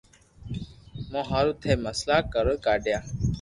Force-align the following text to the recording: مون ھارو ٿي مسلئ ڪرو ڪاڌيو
مون 1.11 1.23
ھارو 1.29 1.51
ٿي 1.61 1.71
مسلئ 1.85 2.19
ڪرو 2.33 2.53
ڪاڌيو 2.65 2.99